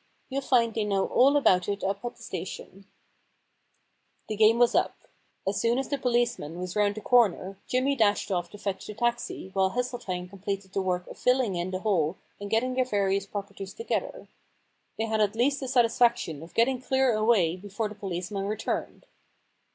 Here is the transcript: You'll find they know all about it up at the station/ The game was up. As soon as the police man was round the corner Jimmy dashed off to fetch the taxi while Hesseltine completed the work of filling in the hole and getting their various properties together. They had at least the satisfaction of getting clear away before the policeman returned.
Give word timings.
You'll 0.29 0.41
find 0.41 0.73
they 0.73 0.83
know 0.83 1.05
all 1.09 1.37
about 1.37 1.69
it 1.69 1.83
up 1.83 2.03
at 2.03 2.15
the 2.15 2.23
station/ 2.23 2.87
The 4.29 4.35
game 4.35 4.57
was 4.57 4.73
up. 4.73 4.97
As 5.47 5.61
soon 5.61 5.77
as 5.77 5.89
the 5.89 5.99
police 5.99 6.39
man 6.39 6.57
was 6.57 6.75
round 6.75 6.95
the 6.95 7.01
corner 7.01 7.59
Jimmy 7.67 7.95
dashed 7.95 8.31
off 8.31 8.49
to 8.49 8.57
fetch 8.57 8.87
the 8.87 8.95
taxi 8.95 9.51
while 9.53 9.69
Hesseltine 9.73 10.27
completed 10.27 10.73
the 10.73 10.81
work 10.81 11.05
of 11.05 11.19
filling 11.19 11.53
in 11.55 11.69
the 11.69 11.81
hole 11.81 12.17
and 12.39 12.49
getting 12.49 12.73
their 12.73 12.83
various 12.85 13.27
properties 13.27 13.75
together. 13.75 14.27
They 14.97 15.05
had 15.05 15.21
at 15.21 15.35
least 15.35 15.59
the 15.59 15.67
satisfaction 15.67 16.41
of 16.41 16.55
getting 16.55 16.81
clear 16.81 17.13
away 17.13 17.55
before 17.55 17.87
the 17.87 17.93
policeman 17.93 18.45
returned. 18.47 19.05